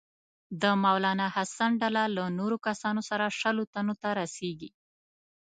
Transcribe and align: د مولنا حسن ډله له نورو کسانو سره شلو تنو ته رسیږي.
د 0.61 0.63
مولنا 0.83 1.27
حسن 1.35 1.71
ډله 1.81 2.03
له 2.15 2.23
نورو 2.39 2.57
کسانو 2.67 3.01
سره 3.09 3.25
شلو 3.39 3.63
تنو 3.73 3.93
ته 4.01 4.09
رسیږي. 4.21 4.69